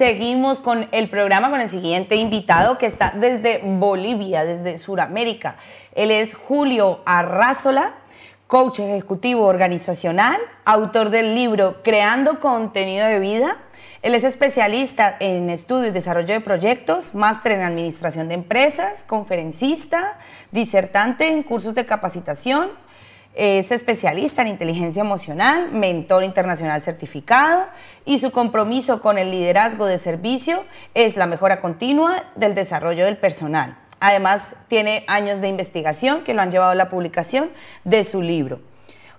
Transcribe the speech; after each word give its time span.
seguimos 0.00 0.60
con 0.60 0.88
el 0.92 1.10
programa 1.10 1.50
con 1.50 1.60
el 1.60 1.68
siguiente 1.68 2.16
invitado 2.16 2.78
que 2.78 2.86
está 2.86 3.12
desde 3.14 3.60
Bolivia, 3.62 4.46
desde 4.46 4.78
Sudamérica. 4.78 5.56
Él 5.94 6.10
es 6.10 6.32
Julio 6.34 7.02
Arrázola, 7.04 7.96
coach 8.46 8.78
ejecutivo 8.78 9.44
organizacional, 9.44 10.38
autor 10.64 11.10
del 11.10 11.34
libro 11.34 11.82
Creando 11.82 12.40
contenido 12.40 13.06
de 13.08 13.20
vida. 13.20 13.58
Él 14.00 14.14
es 14.14 14.24
especialista 14.24 15.18
en 15.20 15.50
estudio 15.50 15.88
y 15.88 15.90
desarrollo 15.90 16.32
de 16.32 16.40
proyectos, 16.40 17.14
máster 17.14 17.52
en 17.52 17.60
administración 17.60 18.28
de 18.28 18.36
empresas, 18.36 19.04
conferencista, 19.06 20.18
disertante 20.50 21.28
en 21.28 21.42
cursos 21.42 21.74
de 21.74 21.84
capacitación 21.84 22.70
es 23.34 23.70
especialista 23.70 24.42
en 24.42 24.48
inteligencia 24.48 25.02
emocional, 25.02 25.70
mentor 25.72 26.24
internacional 26.24 26.82
certificado 26.82 27.66
y 28.04 28.18
su 28.18 28.32
compromiso 28.32 29.00
con 29.00 29.18
el 29.18 29.30
liderazgo 29.30 29.86
de 29.86 29.98
servicio 29.98 30.64
es 30.94 31.16
la 31.16 31.26
mejora 31.26 31.60
continua 31.60 32.24
del 32.34 32.54
desarrollo 32.54 33.04
del 33.04 33.16
personal. 33.16 33.76
Además, 34.00 34.54
tiene 34.68 35.04
años 35.06 35.40
de 35.40 35.48
investigación 35.48 36.24
que 36.24 36.34
lo 36.34 36.42
han 36.42 36.50
llevado 36.50 36.72
a 36.72 36.74
la 36.74 36.88
publicación 36.88 37.50
de 37.84 38.02
su 38.04 38.22
libro. 38.22 38.60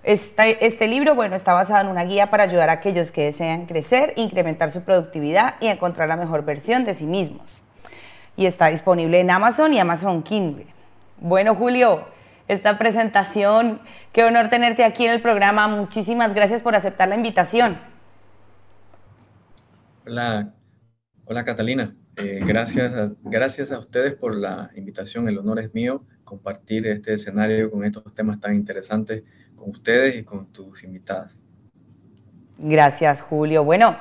Este, 0.02 0.66
este, 0.66 0.88
libro, 0.88 1.14
bueno, 1.14 1.36
está 1.36 1.52
basado 1.52 1.82
en 1.82 1.88
una 1.88 2.04
guía 2.04 2.28
para 2.28 2.42
ayudar 2.42 2.68
a 2.68 2.72
aquellos 2.72 3.12
que 3.12 3.22
desean 3.22 3.66
crecer, 3.66 4.12
incrementar 4.16 4.72
su 4.72 4.82
productividad 4.82 5.54
y 5.60 5.68
encontrar 5.68 6.08
la 6.08 6.16
mejor 6.16 6.44
versión 6.44 6.84
de 6.84 6.94
sí 6.94 7.06
mismos. 7.06 7.62
Y 8.36 8.46
está 8.46 8.66
disponible 8.66 9.20
en 9.20 9.30
Amazon 9.30 9.72
y 9.72 9.78
Amazon 9.78 10.24
Kindle. 10.24 10.66
Bueno, 11.18 11.54
Julio, 11.54 12.04
esta 12.48 12.78
presentación. 12.78 13.80
Qué 14.12 14.24
honor 14.24 14.48
tenerte 14.48 14.84
aquí 14.84 15.04
en 15.04 15.12
el 15.12 15.22
programa. 15.22 15.68
Muchísimas 15.68 16.34
gracias 16.34 16.62
por 16.62 16.74
aceptar 16.74 17.08
la 17.08 17.16
invitación. 17.16 17.78
Hola, 20.06 20.52
hola 21.24 21.44
Catalina. 21.44 21.94
Eh, 22.16 22.40
gracias, 22.44 22.92
a, 22.92 23.12
gracias 23.22 23.72
a 23.72 23.78
ustedes 23.78 24.14
por 24.14 24.36
la 24.36 24.70
invitación. 24.74 25.28
El 25.28 25.38
honor 25.38 25.60
es 25.60 25.72
mío 25.72 26.04
compartir 26.24 26.86
este 26.86 27.14
escenario 27.14 27.70
con 27.70 27.84
estos 27.84 28.14
temas 28.14 28.40
tan 28.40 28.54
interesantes 28.54 29.22
con 29.56 29.70
ustedes 29.70 30.16
y 30.16 30.24
con 30.24 30.46
tus 30.46 30.82
invitadas. 30.84 31.38
Gracias, 32.58 33.20
Julio. 33.22 33.64
Bueno, 33.64 33.96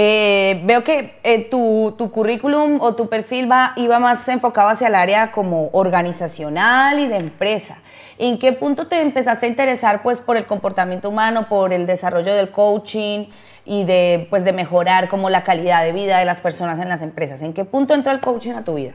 eh, 0.00 0.62
veo 0.64 0.84
que 0.84 1.18
eh, 1.24 1.48
tu, 1.50 1.92
currículum 2.12 2.80
o 2.80 2.94
tu 2.94 3.08
perfil 3.08 3.50
va, 3.50 3.72
iba 3.74 3.98
más 3.98 4.28
enfocado 4.28 4.68
hacia 4.68 4.86
el 4.86 4.94
área 4.94 5.32
como 5.32 5.70
organizacional 5.72 7.00
y 7.00 7.08
de 7.08 7.16
empresa. 7.16 7.78
¿En 8.16 8.38
qué 8.38 8.52
punto 8.52 8.86
te 8.86 9.00
empezaste 9.00 9.46
a 9.46 9.48
interesar 9.48 10.04
pues, 10.04 10.20
por 10.20 10.36
el 10.36 10.46
comportamiento 10.46 11.08
humano, 11.08 11.48
por 11.48 11.72
el 11.72 11.84
desarrollo 11.84 12.32
del 12.32 12.50
coaching 12.50 13.26
y 13.64 13.82
de, 13.86 14.28
pues, 14.30 14.44
de 14.44 14.52
mejorar 14.52 15.08
como 15.08 15.30
la 15.30 15.42
calidad 15.42 15.82
de 15.82 15.92
vida 15.92 16.20
de 16.20 16.24
las 16.24 16.40
personas 16.40 16.78
en 16.78 16.88
las 16.88 17.02
empresas? 17.02 17.42
¿En 17.42 17.52
qué 17.52 17.64
punto 17.64 17.92
entró 17.92 18.12
el 18.12 18.20
coaching 18.20 18.52
a 18.52 18.62
tu 18.62 18.74
vida? 18.74 18.94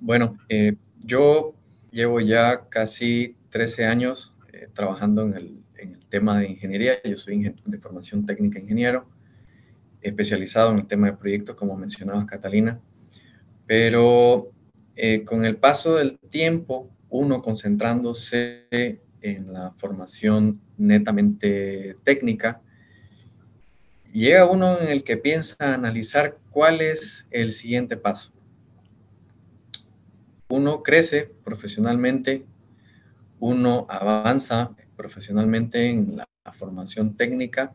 Bueno, 0.00 0.36
eh, 0.50 0.74
yo 0.98 1.54
llevo 1.90 2.20
ya 2.20 2.68
casi 2.68 3.38
13 3.48 3.86
años 3.86 4.36
trabajando 4.74 5.22
en 5.22 5.32
el 5.32 5.65
tema 6.08 6.38
de 6.38 6.48
ingeniería. 6.50 7.02
Yo 7.02 7.18
soy 7.18 7.54
de 7.64 7.78
formación 7.78 8.26
técnica 8.26 8.58
ingeniero, 8.58 9.06
especializado 10.00 10.72
en 10.72 10.78
el 10.78 10.86
tema 10.86 11.08
de 11.08 11.16
proyectos, 11.16 11.56
como 11.56 11.76
mencionabas, 11.76 12.26
Catalina. 12.26 12.80
Pero 13.66 14.50
eh, 14.94 15.24
con 15.24 15.44
el 15.44 15.56
paso 15.56 15.96
del 15.96 16.18
tiempo, 16.18 16.90
uno 17.10 17.42
concentrándose 17.42 19.00
en 19.20 19.52
la 19.52 19.72
formación 19.78 20.60
netamente 20.78 21.96
técnica, 22.04 22.60
llega 24.12 24.48
uno 24.48 24.80
en 24.80 24.88
el 24.88 25.04
que 25.04 25.16
piensa 25.16 25.74
analizar 25.74 26.38
cuál 26.50 26.80
es 26.80 27.26
el 27.30 27.52
siguiente 27.52 27.96
paso. 27.96 28.32
Uno 30.48 30.82
crece 30.82 31.30
profesionalmente, 31.44 32.46
uno 33.40 33.86
avanza 33.90 34.74
profesionalmente 34.96 35.90
en 35.90 36.16
la, 36.16 36.26
formación 36.52 37.16
técnica, 37.16 37.74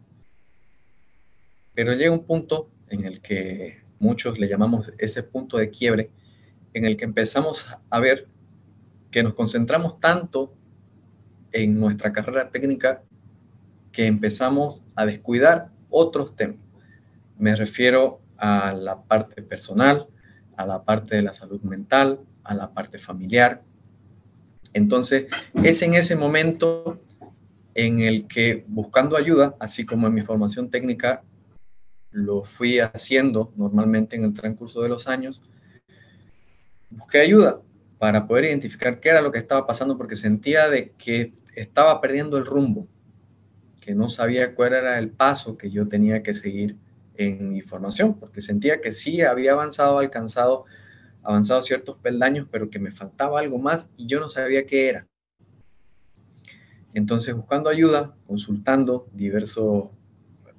pero 1.74 1.94
llega 1.94 2.12
un 2.12 2.24
punto 2.24 2.70
en 2.88 3.04
el 3.04 3.20
que 3.20 3.82
muchos 4.00 4.40
le 4.40 4.48
llamamos 4.48 4.94
ese 4.98 5.24
punto 5.24 5.58
de 5.58 5.70
quiebre, 5.70 6.10
en 6.74 6.86
el 6.86 6.96
que 6.96 7.04
empezamos 7.04 7.68
a 7.90 8.00
ver 8.00 8.28
que 9.12 9.24
nos 9.24 9.34
concentramos 9.34 10.00
tanto 10.00 10.54
en 11.52 11.78
nuestra 11.80 12.14
carrera 12.14 12.50
técnica 12.50 13.04
que 13.92 14.06
empezamos 14.08 14.82
a 14.96 15.06
descuidar 15.06 15.70
otros 15.90 16.36
temas. 16.38 16.60
Me 17.38 17.54
refiero 17.56 18.22
a 18.38 18.74
la 18.74 19.02
parte 19.02 19.42
personal, 19.42 20.08
a 20.56 20.66
la 20.66 20.84
parte 20.84 21.18
de 21.18 21.24
la 21.24 21.34
salud 21.34 21.62
mental, 21.62 22.22
a 22.44 22.54
la 22.54 22.72
parte 22.72 23.00
familiar. 23.00 23.62
Entonces, 24.74 25.28
es 25.62 25.82
en 25.82 25.96
ese 25.96 26.16
momento 26.16 27.02
en 27.76 28.00
el 28.00 28.28
que 28.28 28.66
buscando 28.68 29.18
ayuda, 29.18 29.56
así 29.60 29.86
como 29.86 30.08
en 30.08 30.14
mi 30.14 30.22
formación 30.22 30.70
técnica 30.70 31.24
lo 32.12 32.44
fui 32.44 32.80
haciendo 32.80 33.54
normalmente 33.56 34.16
en 34.16 34.26
el 34.26 34.34
transcurso 34.34 34.82
de 34.82 34.90
los 34.90 35.08
años, 35.08 35.42
busqué 36.90 37.20
ayuda 37.20 37.62
para 37.98 38.28
poder 38.28 38.46
identificar 38.46 39.00
qué 39.00 39.10
era 39.10 39.22
lo 39.22 39.32
que 39.32 39.40
estaba 39.40 39.66
pasando 39.66 39.98
porque 39.98 40.16
sentía 40.16 40.68
de 40.68 40.92
que 40.98 41.34
estaba 41.56 42.02
perdiendo 42.02 42.38
el 42.38 42.46
rumbo, 42.46 42.88
que 43.80 43.96
no 43.96 44.10
sabía 44.10 44.54
cuál 44.56 44.74
era 44.74 45.00
el 45.00 45.10
paso 45.10 45.58
que 45.58 45.72
yo 45.72 45.88
tenía 45.88 46.22
que 46.22 46.34
seguir 46.34 46.76
en 47.16 47.52
mi 47.52 47.62
formación, 47.62 48.20
porque 48.20 48.42
sentía 48.42 48.82
que 48.82 48.92
sí 48.92 49.22
había 49.22 49.54
avanzado, 49.54 50.00
alcanzado, 50.00 50.66
avanzado 51.24 51.62
ciertos 51.62 51.98
peldaños, 51.98 52.48
pero 52.52 52.70
que 52.70 52.80
me 52.80 52.92
faltaba 52.92 53.40
algo 53.40 53.58
más 53.58 53.90
y 53.98 54.08
yo 54.08 54.20
no 54.20 54.30
sabía 54.30 54.66
qué 54.66 54.90
era. 54.90 55.08
Entonces, 56.94 57.36
buscando 57.36 57.70
ayuda, 57.70 58.16
consultando 58.28 59.08
diversos 59.14 59.90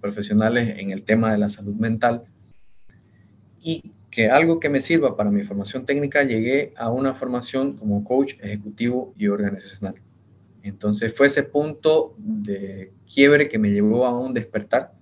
profesionales 0.00 0.78
en 0.78 0.90
el 0.90 1.04
tema 1.04 1.32
de 1.32 1.38
la 1.38 1.48
salud 1.48 1.74
mental 1.74 2.24
y 3.60 3.92
que 4.10 4.28
algo 4.28 4.60
que 4.60 4.68
me 4.68 4.80
sirva 4.80 5.16
para 5.16 5.30
mi 5.30 5.42
formación 5.42 5.86
técnica, 5.86 6.22
llegué 6.22 6.74
a 6.76 6.90
una 6.90 7.14
formación 7.14 7.76
como 7.76 8.04
coach 8.04 8.34
ejecutivo 8.42 9.14
y 9.16 9.28
organizacional. 9.28 9.94
Entonces 10.62 11.14
fue 11.14 11.28
ese 11.28 11.42
punto 11.42 12.14
de 12.18 12.92
quiebre 13.12 13.48
que 13.48 13.58
me 13.58 13.70
llevó 13.70 14.04
a 14.04 14.18
un 14.18 14.34
despertar 14.34 14.92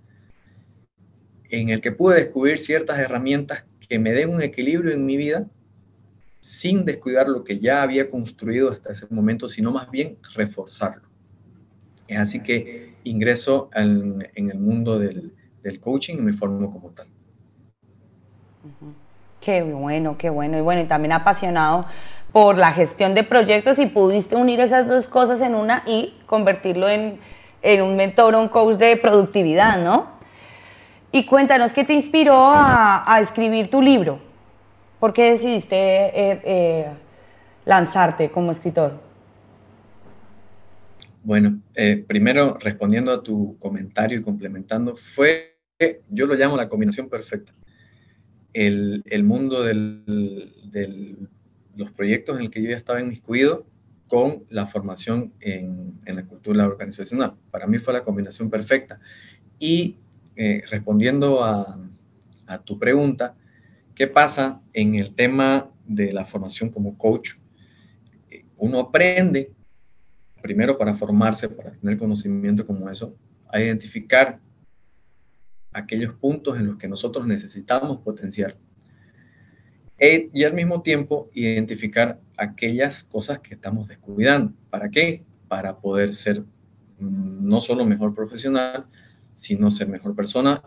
en 1.50 1.70
el 1.70 1.80
que 1.80 1.92
pude 1.92 2.16
descubrir 2.16 2.58
ciertas 2.58 2.98
herramientas 2.98 3.64
que 3.88 3.98
me 3.98 4.12
den 4.12 4.30
un 4.30 4.42
equilibrio 4.42 4.92
en 4.92 5.04
mi 5.04 5.16
vida 5.16 5.46
sin 6.38 6.84
descuidar 6.84 7.28
lo 7.28 7.42
que 7.42 7.58
ya 7.58 7.82
había 7.82 8.08
construido 8.08 8.70
hasta 8.70 8.92
ese 8.92 9.06
momento, 9.10 9.48
sino 9.48 9.72
más 9.72 9.90
bien 9.90 10.16
reforzarlo. 10.34 11.09
Es 12.10 12.18
así 12.18 12.40
que 12.40 12.94
ingreso 13.04 13.70
en, 13.72 14.28
el 14.34 14.58
mundo 14.58 14.98
del, 14.98 15.32
coaching 15.80 16.16
y 16.16 16.20
me 16.20 16.32
formo 16.32 16.68
como 16.68 16.90
tal. 16.90 17.06
Qué 19.40 19.62
bueno, 19.62 20.18
qué 20.18 20.28
bueno. 20.28 20.58
Y 20.58 20.60
bueno, 20.60 20.82
y 20.82 20.86
también 20.86 21.12
apasionado 21.12 21.86
por 22.32 22.58
la 22.58 22.72
gestión 22.72 23.14
de 23.14 23.22
proyectos 23.22 23.78
y 23.78 23.86
pudiste 23.86 24.34
unir 24.34 24.58
esas 24.58 24.88
dos 24.88 25.06
cosas 25.06 25.40
en 25.40 25.54
una 25.54 25.84
y 25.86 26.14
convertirlo 26.26 26.88
en, 26.88 27.20
un 27.80 27.96
mentor 27.96 28.34
o 28.34 28.40
un 28.40 28.48
coach 28.48 28.76
de 28.76 28.96
productividad, 28.96 29.78
¿no? 29.78 30.06
Y 31.12 31.26
cuéntanos, 31.26 31.72
¿qué 31.72 31.84
te 31.84 31.92
inspiró 31.92 32.34
a, 32.36 33.18
escribir 33.20 33.70
tu 33.70 33.82
libro? 33.82 34.18
¿Por 34.98 35.12
qué 35.12 35.30
decidiste 35.30 35.76
eh, 35.76 36.40
eh, 36.44 36.86
lanzarte 37.66 38.30
como 38.30 38.50
escritor? 38.50 39.09
Bueno, 41.22 41.60
eh, 41.74 42.02
primero 42.06 42.56
respondiendo 42.58 43.12
a 43.12 43.22
tu 43.22 43.58
comentario 43.58 44.18
y 44.18 44.22
complementando, 44.22 44.96
fue, 44.96 45.58
yo 46.08 46.26
lo 46.26 46.34
llamo 46.34 46.56
la 46.56 46.68
combinación 46.68 47.08
perfecta. 47.08 47.54
El, 48.52 49.04
mundo 49.24 49.62
de 49.62 51.16
los 51.76 51.90
proyectos 51.92 52.36
en 52.36 52.42
el 52.42 52.50
que 52.50 52.62
yo 52.62 52.70
ya 52.70 52.76
estaba 52.76 53.00
inmiscuido 53.00 53.66
con 54.08 54.44
la 54.48 54.66
formación 54.66 55.32
en, 55.40 56.00
la 56.04 56.26
cultura 56.26 56.66
organizacional. 56.66 57.34
Para 57.50 57.66
mí 57.66 57.78
fue 57.78 57.92
la 57.92 58.02
combinación 58.02 58.50
perfecta. 58.50 58.98
Y 59.58 59.98
eh, 60.36 60.62
respondiendo 60.68 61.44
a 61.44 61.78
tu 62.64 62.78
pregunta, 62.78 63.36
¿qué 63.94 64.08
pasa 64.08 64.62
en 64.72 64.94
el 64.94 65.14
tema 65.14 65.70
de 65.86 66.12
la 66.12 66.24
formación 66.24 66.70
como 66.70 66.96
coach? 66.96 67.34
Uno 68.56 68.80
aprende 68.80 69.52
primero 70.40 70.78
para 70.78 70.94
formarse, 70.94 71.48
para 71.48 71.72
tener 71.72 71.98
conocimiento 71.98 72.66
como 72.66 72.88
eso, 72.88 73.16
a 73.48 73.60
identificar 73.60 74.40
aquellos 75.72 76.14
puntos 76.14 76.56
en 76.58 76.66
los 76.66 76.76
que 76.76 76.88
nosotros 76.88 77.26
necesitamos 77.26 77.98
potenciar. 78.00 78.56
E, 79.98 80.30
y 80.32 80.44
al 80.44 80.54
mismo 80.54 80.80
tiempo 80.82 81.30
identificar 81.34 82.20
aquellas 82.38 83.04
cosas 83.04 83.40
que 83.40 83.54
estamos 83.54 83.88
descuidando. 83.88 84.54
¿Para 84.70 84.88
qué? 84.88 85.24
Para 85.46 85.78
poder 85.78 86.14
ser 86.14 86.40
mm, 86.40 87.46
no 87.46 87.60
solo 87.60 87.84
mejor 87.84 88.14
profesional, 88.14 88.86
sino 89.32 89.70
ser 89.70 89.88
mejor 89.88 90.16
persona 90.16 90.62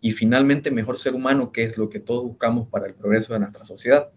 y 0.00 0.12
finalmente 0.12 0.70
mejor 0.70 0.98
ser 0.98 1.14
humano, 1.14 1.52
que 1.52 1.64
es 1.64 1.76
lo 1.76 1.90
que 1.90 2.00
todos 2.00 2.24
buscamos 2.24 2.68
para 2.68 2.86
el 2.86 2.94
progreso 2.94 3.32
de 3.32 3.40
nuestra 3.40 3.64
sociedad. 3.64 4.10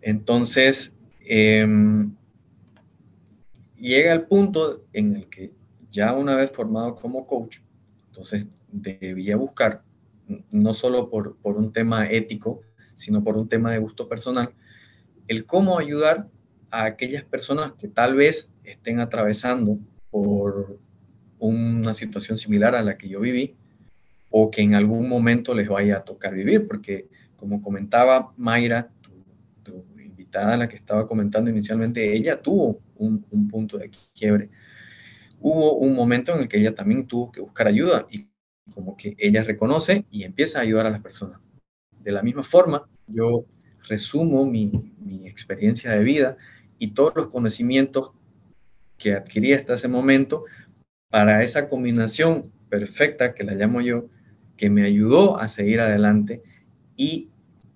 Entonces, 0.00 0.96
em, 1.20 2.14
llega 3.86 4.12
el 4.12 4.26
punto 4.26 4.84
en 4.92 5.16
el 5.16 5.28
que 5.28 5.52
ya 5.90 6.12
una 6.12 6.34
vez 6.34 6.50
formado 6.50 6.96
como 6.96 7.26
coach, 7.26 7.58
entonces 8.08 8.46
debía 8.72 9.36
buscar, 9.36 9.82
no 10.50 10.74
solo 10.74 11.08
por, 11.08 11.36
por 11.36 11.56
un 11.56 11.72
tema 11.72 12.10
ético, 12.10 12.62
sino 12.96 13.22
por 13.22 13.36
un 13.36 13.48
tema 13.48 13.70
de 13.70 13.78
gusto 13.78 14.08
personal, 14.08 14.52
el 15.28 15.46
cómo 15.46 15.78
ayudar 15.78 16.28
a 16.70 16.84
aquellas 16.84 17.24
personas 17.24 17.72
que 17.74 17.86
tal 17.86 18.16
vez 18.16 18.52
estén 18.64 18.98
atravesando 18.98 19.78
por 20.10 20.78
una 21.38 21.94
situación 21.94 22.36
similar 22.36 22.74
a 22.74 22.82
la 22.82 22.96
que 22.96 23.08
yo 23.08 23.20
viví 23.20 23.54
o 24.30 24.50
que 24.50 24.62
en 24.62 24.74
algún 24.74 25.08
momento 25.08 25.54
les 25.54 25.68
vaya 25.68 25.98
a 25.98 26.04
tocar 26.04 26.34
vivir, 26.34 26.66
porque 26.66 27.08
como 27.36 27.60
comentaba 27.60 28.32
Mayra, 28.36 28.90
tu, 29.62 29.84
invitada, 29.98 30.56
la 30.56 30.68
que 30.68 30.76
estaba 30.76 31.06
comentando 31.06 31.50
inicialmente, 31.50 32.14
ella 32.14 32.42
tuvo 32.42 32.80
un, 32.98 33.24
un, 33.30 33.48
punto 33.48 33.78
de 33.78 33.90
quiebre. 34.14 34.50
Hubo 35.40 35.74
un 35.78 35.94
momento 35.94 36.34
en 36.34 36.40
el 36.40 36.48
que 36.48 36.58
ella 36.58 36.74
también 36.74 37.06
tuvo 37.06 37.30
que 37.30 37.40
buscar 37.40 37.66
ayuda 37.66 38.06
y 38.10 38.28
como 38.74 38.96
que 38.96 39.14
ella 39.18 39.42
reconoce 39.42 40.04
y 40.10 40.24
empieza 40.24 40.58
a 40.58 40.62
ayudar 40.62 40.86
a 40.86 40.90
las 40.90 41.00
personas. 41.00 41.40
De 42.00 42.12
la 42.12 42.22
misma 42.22 42.42
forma, 42.42 42.88
yo 43.06 43.46
resumo 43.88 44.46
mi, 44.46 44.70
mi 44.98 45.26
experiencia 45.28 45.92
de 45.92 46.00
vida 46.00 46.36
y 46.78 46.92
todos 46.92 47.14
los 47.16 47.28
conocimientos 47.28 48.12
que 48.98 49.14
adquirí 49.14 49.52
hasta 49.52 49.74
ese 49.74 49.88
momento 49.88 50.44
para 51.10 51.42
esa 51.42 51.68
combinación 51.68 52.52
perfecta 52.68 53.34
que 53.34 53.44
la 53.44 53.54
llamo 53.54 53.80
yo, 53.80 54.08
que 54.56 54.70
me 54.70 54.84
ayudó 54.84 55.38
a 55.38 55.48
seguir 55.48 55.80
adelante 55.80 56.42
y 56.96 57.30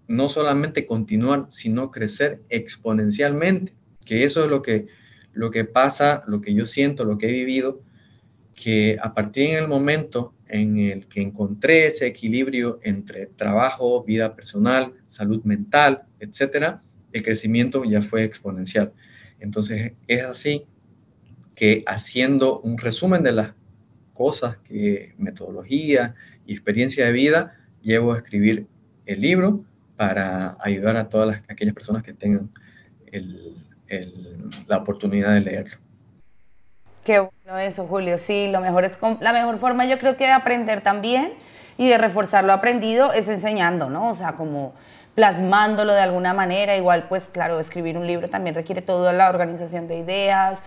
no 0.09 0.29
solamente 0.29 0.87
continuar, 0.87 1.47
sino 1.51 1.91
crecer 1.91 2.43
exponencialmente, 2.49 3.75
que 4.05 4.25
eso 4.25 4.45
es 4.45 4.51
lo 4.51 4.63
que, 4.63 4.89
lo 5.33 5.51
que 5.51 5.65
pasa, 5.65 6.23
lo 6.27 6.41
que 6.41 6.55
yo 6.55 6.67
siento, 6.67 7.05
lo 7.05 7.19
que 7.19 7.29
he 7.29 7.33
vivido, 7.33 7.83
que 8.55 8.99
a 9.03 9.15
partir 9.15 9.55
del 9.55 9.69
momento 9.69 10.35
en 10.49 10.79
el 10.79 11.07
que 11.07 11.23
encontré 11.23 11.87
ese 11.87 12.07
equilibrio 12.07 12.81
entre 12.83 13.27
trabajo, 13.27 14.03
vida 14.03 14.35
personal, 14.35 14.93
salud 15.07 15.43
mental, 15.45 16.05
etcétera, 16.19 16.83
el 17.13 17.23
crecimiento 17.23 17.85
ya 17.85 18.03
fue 18.03 18.25
exponencial. 18.25 18.93
Entonces 19.39 19.93
es 20.07 20.25
así 20.25 20.67
que 21.55 21.83
haciendo 21.87 22.61
un 22.61 22.79
resumen 22.79 23.23
de 23.23 23.33
las 23.33 23.53
cosas 24.13 24.59
que 24.59 25.15
metodología 25.19 26.15
y 26.47 26.53
experiencia 26.53 27.07
de 27.07 27.13
vida, 27.13 27.57
llevo 27.83 28.13
a 28.13 28.19
escribir 28.19 28.67
el 29.07 29.21
libro 29.21 29.65
para 29.97 30.57
ayudar 30.61 30.97
a 30.97 31.09
todas 31.09 31.29
las, 31.29 31.43
aquellas 31.49 31.75
personas 31.75 32.03
que 32.03 32.13
tengan 32.13 32.51
la 34.67 34.79
oportunidad 34.79 35.35
de 35.35 35.41
leerlo. 35.41 35.77
Qué 37.05 37.19
bueno 37.21 37.59
eso, 37.59 37.87
Julio. 37.87 38.19
Sí, 38.19 38.49
lo 38.51 38.61
mejor 38.61 38.85
es 38.85 38.99
la 39.21 39.33
mejor 39.33 39.59
forma 39.59 39.87
yo 39.87 39.99
creo 39.99 40.17
que 40.17 40.25
de 40.25 40.33
aprender 40.33 40.83
también 40.83 41.33
y 41.79 41.89
de 41.89 41.99
reforzar 41.99 42.45
lo 42.45 42.53
aprendido 42.53 43.13
es 43.13 43.29
enseñando, 43.29 43.89
¿no? 43.89 44.11
O 44.11 44.15
sea, 44.15 44.33
como 44.33 44.75
plasmándolo 45.15 45.93
de 45.93 46.01
alguna 46.01 46.33
manera. 46.33 46.77
Igual, 46.77 47.09
pues 47.09 47.29
claro, 47.29 47.59
escribir 47.59 47.97
un 47.97 48.07
libro 48.07 48.29
también 48.29 48.55
requiere 48.55 48.83
toda 48.83 49.13
la 49.13 49.29
organización 49.29 49.89
de 49.89 49.97
ideas. 49.97 50.63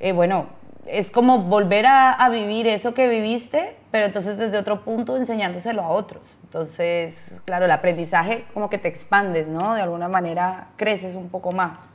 Eh, 0.00 0.12
bueno, 0.12 0.46
es 0.86 1.10
como 1.10 1.38
volver 1.38 1.86
a, 1.86 2.28
vivir 2.30 2.66
eso 2.66 2.94
que 2.94 3.08
viviste, 3.08 3.76
pero 3.90 4.06
entonces 4.06 4.36
desde 4.36 4.58
otro 4.58 4.82
punto 4.84 5.16
enseñándoselo 5.16 5.82
a 5.82 5.88
otros. 5.88 6.38
Entonces, 6.42 7.32
claro, 7.44 7.66
el 7.66 7.70
aprendizaje 7.70 8.44
como 8.52 8.68
que 8.68 8.78
te 8.78 8.88
expandes, 8.88 9.48
¿no? 9.48 9.74
De 9.74 9.82
alguna 9.82 10.08
manera 10.08 10.68
creces 10.76 11.14
un 11.14 11.28
poco 11.28 11.52
más. 11.52 11.90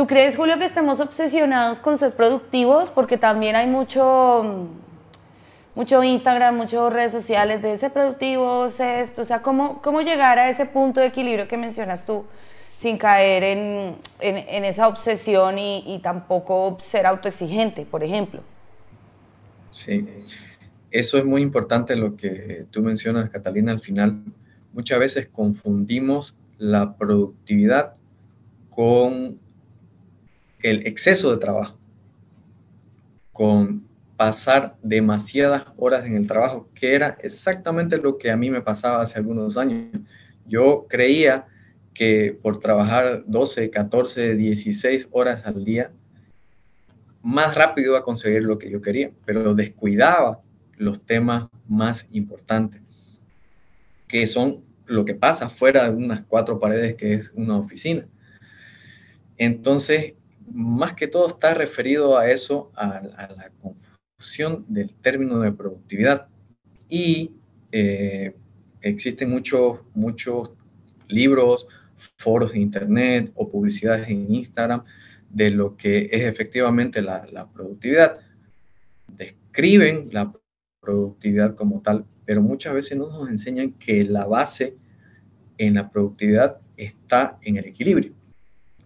¿Tú 0.00 0.06
crees, 0.06 0.34
Julio, 0.34 0.58
que 0.58 0.64
estemos 0.64 0.98
obsesionados 0.98 1.78
con 1.78 1.98
ser 1.98 2.12
productivos? 2.14 2.88
Porque 2.88 3.18
también 3.18 3.54
hay 3.54 3.66
mucho, 3.66 4.66
mucho 5.74 6.02
Instagram, 6.02 6.56
muchas 6.56 6.90
redes 6.90 7.12
sociales 7.12 7.60
de 7.60 7.76
ser 7.76 7.92
productivos, 7.92 8.80
esto. 8.80 9.20
O 9.20 9.24
sea, 9.26 9.42
¿cómo, 9.42 9.82
¿cómo 9.82 10.00
llegar 10.00 10.38
a 10.38 10.48
ese 10.48 10.64
punto 10.64 11.00
de 11.00 11.08
equilibrio 11.08 11.46
que 11.46 11.58
mencionas 11.58 12.06
tú 12.06 12.24
sin 12.78 12.96
caer 12.96 13.42
en, 13.42 13.96
en, 14.20 14.64
esa 14.64 14.88
obsesión 14.88 15.58
y, 15.58 15.84
y, 15.86 15.98
tampoco 15.98 16.78
ser 16.80 17.04
autoexigente, 17.04 17.84
por 17.84 18.02
ejemplo? 18.02 18.40
Sí, 19.70 20.08
eso 20.90 21.18
es 21.18 21.26
muy 21.26 21.42
importante 21.42 21.94
lo 21.94 22.16
que 22.16 22.64
tú 22.70 22.80
mencionas, 22.80 23.28
Catalina, 23.28 23.72
al 23.72 23.80
final. 23.80 24.22
Muchas 24.72 24.98
veces 24.98 25.28
confundimos 25.30 26.34
la 26.56 26.96
productividad 26.96 27.96
con 28.70 29.38
el 30.62 30.86
exceso 30.86 31.30
de 31.30 31.38
trabajo, 31.38 31.78
con 33.32 33.88
pasar 34.16 34.76
demasiadas 34.82 35.64
horas 35.76 36.04
en 36.04 36.14
el 36.14 36.26
trabajo, 36.26 36.68
que 36.74 36.94
era 36.94 37.16
exactamente 37.22 37.96
lo 37.96 38.18
que 38.18 38.30
a 38.30 38.36
mí 38.36 38.50
me 38.50 38.60
pasaba 38.60 39.00
hace 39.00 39.18
algunos 39.18 39.56
años. 39.56 39.98
Yo 40.46 40.86
creía 40.88 41.46
que 41.94 42.38
por 42.42 42.60
trabajar 42.60 43.24
12, 43.26 43.70
14, 43.70 44.34
16 44.34 45.08
horas 45.10 45.46
al 45.46 45.64
día, 45.64 45.90
más 47.22 47.54
rápido 47.54 47.92
iba 47.92 47.98
a 47.98 48.02
conseguir 48.02 48.42
lo 48.42 48.58
que 48.58 48.70
yo 48.70 48.80
quería, 48.80 49.10
pero 49.24 49.54
descuidaba 49.54 50.40
los 50.76 51.04
temas 51.04 51.48
más 51.68 52.06
importantes, 52.10 52.80
que 54.08 54.26
son 54.26 54.64
lo 54.86 55.04
que 55.04 55.14
pasa 55.14 55.48
fuera 55.48 55.84
de 55.84 55.96
unas 55.96 56.22
cuatro 56.22 56.58
paredes 56.58 56.96
que 56.96 57.14
es 57.14 57.30
una 57.34 57.56
oficina. 57.56 58.06
Entonces, 59.36 60.14
más 60.52 60.94
que 60.94 61.06
todo 61.06 61.28
está 61.28 61.54
referido 61.54 62.18
a 62.18 62.30
eso, 62.30 62.70
a, 62.74 63.00
la 63.00 63.50
confusión 63.60 64.64
del 64.68 64.92
término 64.94 65.40
de 65.40 65.52
productividad. 65.52 66.28
Y 66.88 67.32
eh, 67.72 68.34
existen 68.80 69.30
muchos, 69.30 69.80
muchos 69.94 70.50
libros, 71.08 71.66
foros 72.16 72.52
de 72.52 72.60
internet 72.60 73.30
o 73.34 73.48
publicidades 73.48 74.08
en 74.08 74.34
Instagram 74.34 74.84
de 75.28 75.50
lo 75.50 75.76
que 75.76 76.08
es 76.10 76.22
efectivamente 76.22 77.02
la, 77.02 77.26
la 77.30 77.46
productividad. 77.46 78.18
Describen 79.16 80.08
la 80.12 80.32
productividad 80.80 81.54
como 81.54 81.80
tal, 81.82 82.04
pero 82.24 82.42
muchas 82.42 82.74
veces 82.74 82.98
no 82.98 83.08
nos 83.08 83.28
enseñan 83.28 83.72
que 83.72 84.04
la 84.04 84.26
base 84.26 84.76
en 85.58 85.74
la 85.74 85.90
productividad 85.90 86.58
está 86.76 87.38
en 87.42 87.56
el 87.58 87.66
equilibrio. 87.66 88.12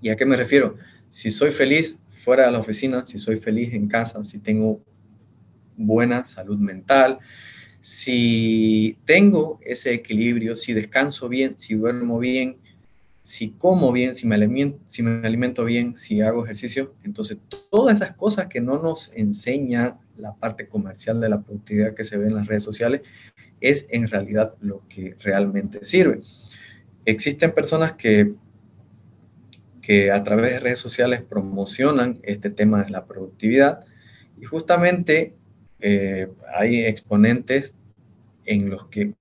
¿Y 0.03 0.11
a 0.11 0.17
qué 0.17 0.27
me 0.27 0.37
refiero? 0.37 0.77
Si 1.09 1.31
soy 1.31 1.53
feliz 1.53 1.97
fuera 2.25 2.47
de 2.47 2.53
la 2.53 2.59
oficina, 2.59 3.05
si 3.05 3.19
soy 3.19 3.39
feliz 3.39 3.73
en 3.75 3.89
casa, 3.89 4.25
si 4.25 4.39
tengo 4.39 4.81
buena 5.77 6.25
salud 6.25 6.59
mental, 6.59 7.19
si 7.81 8.97
tengo 9.05 9.61
ese 9.63 9.93
equilibrio, 9.93 10.57
si 10.57 10.73
descanso 10.73 11.29
bien, 11.29 11.59
si 11.59 11.75
duermo 11.75 12.19
bien, 12.19 12.57
si 13.25 13.51
como 13.51 13.93
bien, 13.93 14.15
si 14.15 14.27
me 14.27 14.35
alimento, 14.35 14.79
si 14.87 15.03
me 15.03 15.27
alimento 15.27 15.65
bien, 15.65 15.97
si 15.97 16.21
hago 16.21 16.45
ejercicio, 16.45 16.95
entonces 17.05 17.39
todas 17.71 18.01
esas 18.01 18.17
cosas 18.17 18.47
que 18.47 18.61
no 18.61 18.83
nos 18.83 19.13
enseña 19.15 19.99
la 20.19 20.35
parte 20.35 20.69
comercial 20.69 21.21
de 21.21 21.31
la 21.31 21.41
productividad 21.41 21.95
que 21.95 22.05
se 22.05 22.19
ve 22.19 22.27
en 22.27 22.37
las 22.37 22.47
redes 22.47 22.65
sociales 22.65 23.03
es 23.61 23.87
en 23.91 24.09
realidad 24.09 24.55
lo 24.61 24.83
que 24.89 25.17
realmente 25.21 25.85
sirve. 25.85 26.21
Existen 27.07 27.53
personas 27.53 27.95
que 27.95 28.35
que 29.85 30.11
a 30.11 30.23
través 30.25 30.53
de 30.53 30.61
redes 30.61 30.79
sociales 30.79 31.23
promocionan 31.23 32.19
este 32.23 32.49
tema 32.49 32.83
de 32.83 32.91
la 32.91 33.05
productividad 33.05 33.81
y 34.41 34.45
justamente 34.47 35.35
eh, 35.81 36.29
hay 36.55 36.85
exponentes 36.85 37.75
en 38.47 38.71
los 38.71 38.87
que 38.87 39.13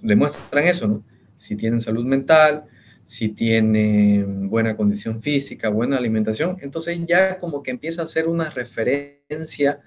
demuestran 0.00 0.66
eso. 0.66 1.04
Si 1.36 1.54
tienen 1.54 1.80
salud 1.80 2.04
mental, 2.04 2.64
si 3.04 3.28
tienen 3.28 4.50
buena 4.50 4.76
condición 4.76 5.22
física, 5.22 5.68
buena 5.68 5.96
alimentación, 5.96 6.56
entonces 6.60 6.98
ya 7.06 7.38
como 7.38 7.62
que 7.62 7.70
empieza 7.70 8.02
a 8.02 8.06
ser 8.08 8.26
una 8.26 8.50
referencia 8.50 9.80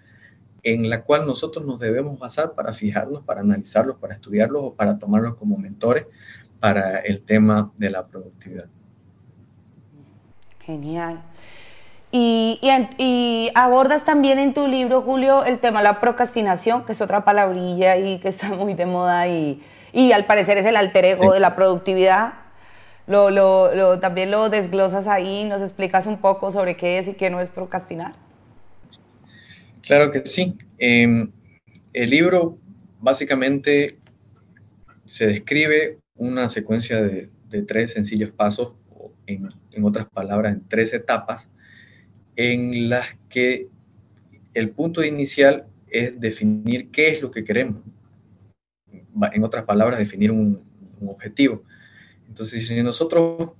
en 0.63 0.89
la 0.89 1.03
cual 1.03 1.25
nosotros 1.25 1.65
nos 1.65 1.81
debemos 1.81 2.17
basar 2.17 2.53
para 2.55 2.73
fijarnos, 2.73 3.25
para 3.25 3.41
analizarlos, 3.41 3.97
para 3.97 4.13
estudiarlos 4.13 4.61
o 4.63 4.73
para 4.73 4.97
tomarlos 4.97 5.35
como 5.35 5.57
mentores 5.57 6.05
para 6.61 6.99
el 6.99 7.23
tema 7.23 7.73
de 7.77 7.89
la 7.89 8.07
productividad. 8.07 8.69
Genial. 10.65 11.21
Y, 12.11 12.59
y, 12.97 13.49
abordas 13.55 14.03
también 14.03 14.37
en 14.37 14.53
tu 14.53 14.67
libro, 14.67 15.01
Julio, 15.01 15.45
el 15.45 15.59
tema 15.59 15.79
de 15.79 15.85
la 15.85 16.01
procrastinación, 16.01 16.85
que 16.85 16.91
es 16.91 17.01
otra 17.01 17.23
palabrilla 17.23 17.97
y 17.97 18.19
que 18.19 18.27
está 18.27 18.49
muy 18.55 18.73
de 18.73 18.85
moda 18.85 19.27
y, 19.27 19.61
y 19.93 20.11
al 20.11 20.25
parecer 20.25 20.57
es 20.57 20.65
el 20.65 20.75
alter 20.75 21.05
ego 21.05 21.33
de 21.33 21.39
la 21.39 21.55
productividad. 21.55 22.33
Lo, 23.07 23.29
lo, 23.29 23.99
también 23.99 24.31
lo 24.31 24.49
desglosas 24.49 25.07
ahí, 25.07 25.45
nos 25.45 25.61
explicas 25.61 26.05
un 26.05 26.19
poco 26.19 26.51
sobre 26.51 26.77
qué 26.77 26.99
es 26.99 27.07
y 27.07 27.13
qué 27.13 27.29
no 27.29 27.41
es 27.41 27.49
procrastinar. 27.49 28.13
Claro 29.81 30.11
que 30.11 30.25
sí. 30.25 30.55
Em, 30.77 31.31
el 31.93 32.09
libro 32.09 32.57
básicamente 32.99 33.97
se 35.05 35.27
describe 35.27 35.97
una 36.15 36.47
secuencia 36.47 37.01
de, 37.01 37.29
tres 37.67 37.91
sencillos 37.91 38.31
pasos, 38.31 38.71
en, 39.27 39.49
en, 39.71 39.83
otras 39.83 40.07
palabras, 40.09 40.53
en 40.53 40.67
tres 40.67 40.93
etapas, 40.93 41.49
en 42.35 42.89
las 42.89 43.07
que 43.29 43.67
el 44.53 44.71
punto 44.71 45.03
inicial 45.03 45.67
es 45.87 46.19
definir 46.19 46.89
qué 46.91 47.09
es 47.09 47.21
lo 47.21 47.31
que 47.31 47.43
queremos. 47.43 47.81
En 49.33 49.43
otras 49.43 49.65
palabras, 49.65 49.99
definir 49.99 50.31
un, 50.31 50.63
un 50.99 51.09
objetivo. 51.09 51.63
Entonces, 52.27 52.67
si 52.67 52.81
nosotros 52.81 53.51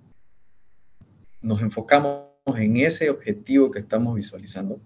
nos 1.42 1.62
enfocamos 1.62 2.28
en 2.56 2.78
ese 2.78 3.10
objetivo 3.10 3.72
que 3.72 3.80
estamos 3.80 4.16
visualizando, 4.16 4.80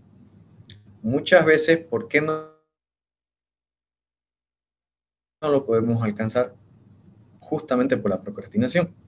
muchas 1.01 1.46
veces, 1.46 1.77
¿por 1.77 2.08
qué 2.08 2.22
no, 2.22 2.50
no 5.41 5.51
lo 5.51 5.65
podemos 5.65 6.01
alcanzar? 6.03 6.55
Justamente 7.39 7.96
por 7.96 8.10
la 8.10 8.22
procrastinación. 8.22 9.04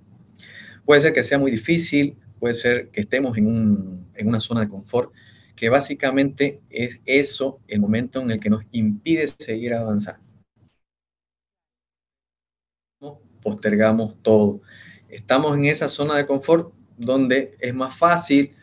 Puede 0.88 1.02
ser 1.02 1.12
que 1.12 1.22
sea 1.22 1.38
muy 1.38 1.52
difícil, 1.52 2.16
puede 2.40 2.54
ser 2.54 2.88
que 2.92 3.02
estemos 3.02 3.38
en, 3.38 4.08
en 4.16 4.28
una 4.28 4.40
zona 4.40 4.62
de 4.62 4.70
confort, 4.70 5.12
que 5.54 5.68
básicamente 5.68 6.62
es 6.70 7.02
eso 7.06 7.60
el 7.68 7.82
momento 7.82 8.22
en 8.22 8.32
el 8.32 8.40
que 8.40 8.50
nos 8.50 8.64
impide 8.72 9.28
seguir 9.28 9.74
avanzando. 9.74 10.24
Postergamos 13.44 14.16
todo. 14.22 14.62
Estamos 15.10 15.58
en 15.58 15.66
esa 15.66 15.90
zona 15.90 16.16
de 16.16 16.26
confort 16.26 16.74
donde 16.96 17.58
es 17.60 17.74
más 17.74 17.94
fácil 17.98 18.56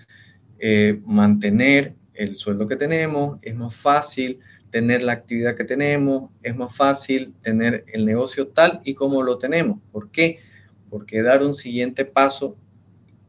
eh, 0.59 1.03
mantener 1.05 1.95
el 2.15 2.37
sueldo 2.37 2.67
que 2.67 2.77
tenemos, 2.77 3.39
es 3.43 3.55
más 3.55 3.77
fácil 3.77 4.41
tener 4.71 5.03
la 5.03 5.13
actividad 5.13 5.55
que 5.55 5.65
tenemos, 5.65 6.31
es 6.43 6.57
más 6.57 6.75
fácil 6.75 7.35
tener 7.43 7.85
el 7.89 8.07
negocio 8.07 8.49
tal 8.49 8.81
y 8.83 8.95
como 8.95 9.23
lo 9.23 9.37
tenemos. 9.37 9.79
¿Por 9.93 10.11
qué? 10.11 10.39
Porque 10.95 11.23
dar 11.23 11.43
un 11.43 11.55
siguiente 11.55 12.05
paso 12.05 12.57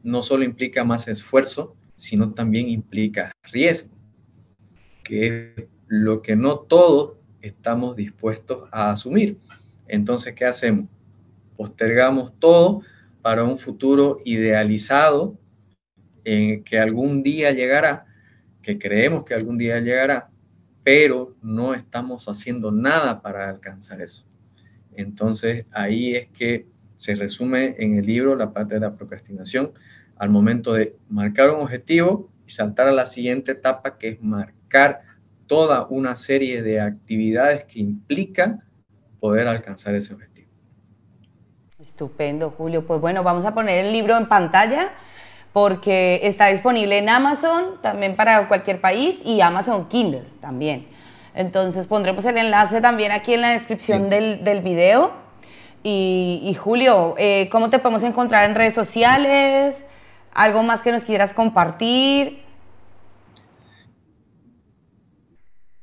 no 0.04 0.22
solo 0.22 0.44
implica 0.44 0.84
más 0.84 1.08
esfuerzo, 1.08 1.74
sino 1.96 2.32
también 2.32 2.68
implica 2.68 3.32
riesgo, 3.42 3.90
que 5.02 5.26
es 5.56 5.64
lo 5.88 6.22
que 6.22 6.36
no 6.36 6.60
todos 6.60 7.16
estamos 7.42 7.96
dispuestos 7.96 8.68
a 8.70 8.92
asumir. 8.92 9.40
Entonces, 9.88 10.32
¿qué 10.34 10.44
hacemos? 10.44 10.88
Postergamos 11.56 12.38
todo 12.38 12.82
para 13.20 13.42
un 13.42 13.58
futuro 13.58 14.20
idealizado 14.24 15.36
en 16.22 16.62
que 16.62 16.78
algún 16.78 17.24
día 17.24 17.50
llegará, 17.50 18.06
que 18.62 18.78
creemos 18.78 19.24
que 19.24 19.34
algún 19.34 19.58
día 19.58 19.80
llegará, 19.80 20.30
pero 20.84 21.34
no 21.42 21.74
estamos 21.74 22.28
haciendo 22.28 22.70
nada 22.70 23.20
para 23.20 23.50
alcanzar 23.50 24.02
eso. 24.02 24.24
Entonces 24.94 25.66
ahí 25.72 26.14
es 26.14 26.28
que 26.28 26.75
se 26.96 27.14
resume 27.14 27.76
en 27.78 27.98
el 27.98 28.06
libro 28.06 28.36
la 28.36 28.52
parte 28.52 28.74
de 28.74 28.80
la 28.80 28.94
procrastinación 28.94 29.72
al 30.16 30.30
momento 30.30 30.72
de 30.72 30.96
marcar 31.08 31.50
un 31.50 31.60
objetivo 31.60 32.30
y 32.46 32.50
saltar 32.50 32.88
a 32.88 32.92
la 32.92 33.06
siguiente 33.06 33.52
etapa 33.52 33.98
que 33.98 34.08
es 34.08 34.22
marcar 34.22 35.02
toda 35.46 35.86
una 35.88 36.16
serie 36.16 36.62
de 36.62 36.80
actividades 36.80 37.64
que 37.64 37.80
implican 37.80 38.64
poder 39.20 39.46
alcanzar 39.46 39.94
ese 39.94 40.14
objetivo. 40.14 40.48
Estupendo, 41.78 42.50
Julio. 42.50 42.86
Pues 42.86 43.00
bueno, 43.00 43.22
vamos 43.22 43.44
a 43.44 43.54
poner 43.54 43.84
el 43.84 43.92
libro 43.92 44.16
en 44.16 44.26
pantalla 44.26 44.92
porque 45.52 46.20
está 46.22 46.48
disponible 46.48 46.98
en 46.98 47.08
Amazon 47.08 47.80
también 47.80 48.16
para 48.16 48.48
cualquier 48.48 48.80
país 48.80 49.22
y 49.24 49.40
Amazon 49.40 49.88
Kindle 49.88 50.24
también. 50.40 50.86
Entonces 51.34 51.86
pondremos 51.86 52.24
el 52.24 52.38
enlace 52.38 52.80
también 52.80 53.12
aquí 53.12 53.34
en 53.34 53.42
la 53.42 53.50
descripción 53.50 54.10
del, 54.10 54.42
del, 54.42 54.62
video. 54.62 55.12
Y, 55.88 56.52
Julio, 56.58 57.14
eh, 57.16 57.48
¿cómo 57.48 57.70
te 57.70 57.78
podemos 57.78 58.02
encontrar 58.02 58.50
en 58.50 58.56
redes 58.56 58.74
sociales? 58.74 59.86
¿Algo 60.34 60.64
más 60.64 60.82
que 60.82 60.90
nos 60.90 61.04
quieras 61.04 61.32
compartir? 61.32 62.40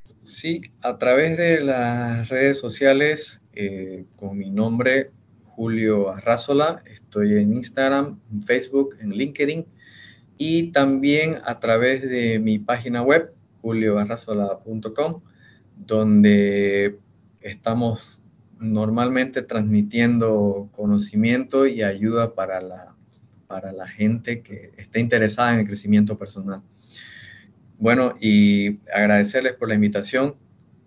Sí, 0.04 0.60
a 0.82 0.98
través 0.98 1.38
de 1.38 1.62
las 1.62 2.28
redes 2.28 2.60
sociales, 2.60 3.42
eh, 3.54 4.04
con 4.18 4.38
mi 4.38 4.50
nombre, 4.50 5.12
Julio 5.46 6.10
Arrazola, 6.10 6.84
estoy 6.86 7.38
en 7.38 7.54
Instagram, 7.54 8.20
en 8.30 8.44
Facebook, 8.44 8.98
en 9.00 9.12
LinkedIn 9.12 9.66
y 10.38 10.74
también 10.74 11.38
a 11.46 11.62
través 11.62 12.02
de 12.02 12.40
mi 12.40 12.60
página 12.60 13.04
web, 13.04 13.34
julioarrazola.com, 13.62 15.22
donde 15.78 17.00
estamos 17.40 18.23
normalmente 18.60 19.42
transmitiendo 19.42 20.70
conocimiento 20.72 21.68
y 21.68 21.84
ayuda 21.84 22.34
para 22.36 22.62
la 22.62 22.94
para 23.54 23.72
la 23.72 23.88
gente 23.88 24.42
que 24.42 24.72
esté 24.78 25.00
interesada 25.00 25.54
en 25.54 25.60
el 25.60 25.68
crecimiento 25.68 26.18
personal. 26.18 26.64
Bueno, 27.78 28.16
y 28.20 28.80
agradecerles 28.92 29.54
por 29.54 29.70
la 29.70 29.76
invitación. 29.76 30.36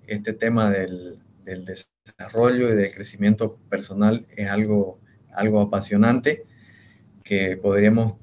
Este 0.08 0.32
tema 0.32 0.68
del, 0.70 1.20
desarrollo 1.44 2.73
y 2.73 2.75
del 2.75 2.92
crecimiento 2.92 3.56
personal 3.70 4.26
es 4.37 4.49
algo, 4.49 4.99
algo 5.32 5.61
apasionante 5.61 6.44
que 7.23 7.56
podríamos 7.56 8.14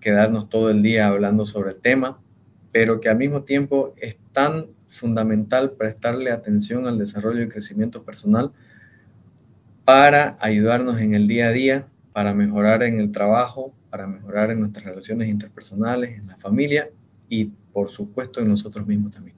quedarnos 0.00 0.48
todo 0.48 0.70
el 0.70 0.82
día 0.82 1.06
hablando 1.06 1.46
sobre 1.46 1.70
el 1.70 1.80
tema, 1.80 2.20
pero 2.72 3.00
que 3.00 3.08
al 3.08 3.18
mismo 3.18 3.44
tiempo 3.44 3.94
es 3.98 4.16
tan 4.32 4.66
fundamental 4.88 5.72
prestarle 5.72 6.32
atención 6.32 6.88
al 6.88 6.98
desarrollo 6.98 7.42
y 7.42 7.48
crecimiento 7.48 8.02
personal 8.02 8.50
para 9.84 10.36
ayudarnos 10.40 11.00
en 11.00 11.14
el 11.14 11.26
día 11.28 11.48
a 11.48 11.50
día, 11.50 11.86
para 12.12 12.34
mejorar 12.34 12.82
en 12.82 13.00
el 13.00 13.12
trabajo, 13.12 13.72
para 13.90 14.06
mejorar 14.06 14.50
en 14.50 14.60
nuestras 14.60 14.84
relaciones 14.84 15.28
interpersonales, 15.28 16.18
en 16.18 16.28
la 16.28 16.36
familia 16.36 16.88
y 17.28 17.46
por 17.72 17.90
supuesto 17.90 18.40
en 18.40 18.48
nosotros 18.48 18.86
mismos 18.86 19.14
también. 19.14 19.36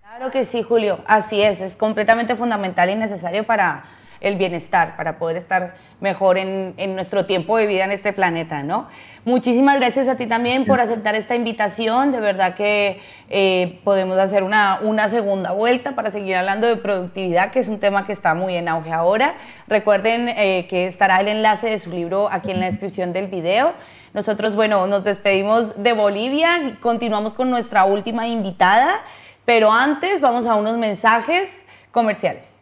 Claro 0.00 0.30
que 0.30 0.44
sí, 0.44 0.62
Julio, 0.62 1.02
así 1.06 1.42
es, 1.42 1.60
es 1.60 1.76
completamente 1.76 2.36
fundamental 2.36 2.90
y 2.90 2.94
necesario 2.94 3.44
para 3.44 3.84
el 4.20 4.36
bienestar, 4.36 4.96
para 4.96 5.18
poder 5.18 5.36
estar 5.36 5.74
mejor 6.00 6.38
en, 6.38 6.74
nuestro 6.94 7.24
tiempo 7.24 7.56
de 7.56 7.66
vida 7.66 7.84
en 7.84 7.90
este 7.90 8.12
planeta, 8.12 8.62
¿no? 8.62 8.88
Muchísimas 9.24 9.78
gracias 9.78 10.06
a 10.06 10.16
ti 10.16 10.26
también 10.26 10.66
por 10.66 10.80
aceptar 10.80 11.14
esta 11.14 11.34
invitación, 11.34 12.12
de 12.12 12.20
verdad 12.20 12.54
que 12.54 13.00
eh, 13.30 13.80
podemos 13.84 14.18
hacer 14.18 14.42
una, 14.42 14.80
una 14.82 15.08
segunda 15.08 15.52
vuelta 15.52 15.94
para 15.94 16.10
seguir 16.10 16.36
hablando 16.36 16.66
de 16.66 16.76
productividad, 16.76 17.50
que 17.50 17.60
es 17.60 17.68
un 17.68 17.80
tema 17.80 18.04
que 18.06 18.12
está 18.12 18.34
muy 18.34 18.54
en 18.54 18.68
auge 18.68 18.92
ahora. 18.92 19.36
Recuerden 19.66 20.28
eh, 20.28 20.66
que 20.68 20.86
estará 20.86 21.20
el 21.20 21.28
enlace 21.28 21.70
de 21.70 21.78
su 21.78 21.90
libro 21.90 22.28
aquí 22.30 22.50
en 22.50 22.60
la 22.60 22.66
descripción 22.66 23.14
del 23.14 23.28
video. 23.28 23.72
Nosotros, 24.12 24.54
bueno, 24.54 24.86
nos 24.86 25.02
despedimos 25.02 25.82
de 25.82 25.92
Bolivia 25.92 26.58
y 26.58 26.72
continuamos 26.74 27.32
con 27.32 27.50
nuestra 27.50 27.84
última 27.84 28.28
invitada, 28.28 29.02
pero 29.44 29.72
antes 29.72 30.20
vamos 30.20 30.46
a 30.46 30.54
unos 30.54 30.76
mensajes 30.76 31.50
comerciales. 31.90 32.53